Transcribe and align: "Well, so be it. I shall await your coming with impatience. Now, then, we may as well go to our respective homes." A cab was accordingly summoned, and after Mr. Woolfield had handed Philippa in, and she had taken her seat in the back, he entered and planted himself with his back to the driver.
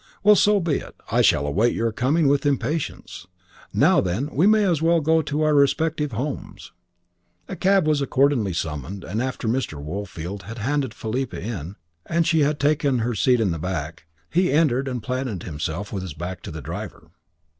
"Well, 0.23 0.35
so 0.35 0.59
be 0.59 0.77
it. 0.77 0.95
I 1.11 1.21
shall 1.21 1.45
await 1.45 1.75
your 1.75 1.91
coming 1.91 2.27
with 2.27 2.43
impatience. 2.43 3.27
Now, 3.71 4.01
then, 4.01 4.29
we 4.33 4.47
may 4.47 4.63
as 4.67 4.81
well 4.81 4.99
go 4.99 5.21
to 5.21 5.43
our 5.43 5.53
respective 5.53 6.11
homes." 6.13 6.71
A 7.47 7.55
cab 7.55 7.85
was 7.85 8.01
accordingly 8.01 8.51
summoned, 8.51 9.03
and 9.03 9.21
after 9.21 9.47
Mr. 9.47 9.79
Woolfield 9.79 10.41
had 10.41 10.57
handed 10.57 10.95
Philippa 10.95 11.39
in, 11.39 11.75
and 12.07 12.25
she 12.25 12.39
had 12.39 12.59
taken 12.59 12.97
her 12.97 13.13
seat 13.13 13.39
in 13.39 13.51
the 13.51 13.59
back, 13.59 14.07
he 14.27 14.51
entered 14.51 14.87
and 14.87 15.03
planted 15.03 15.43
himself 15.43 15.93
with 15.93 16.01
his 16.01 16.15
back 16.15 16.41
to 16.41 16.49
the 16.49 16.63
driver. 16.63 17.11